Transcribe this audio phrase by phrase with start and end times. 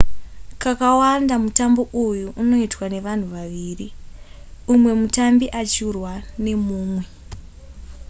[0.61, 3.87] kakawanda mutambo uyu unoitwa nevanhu vaviri
[4.73, 6.11] umwe mutambi achirwa
[6.43, 7.03] nemumwe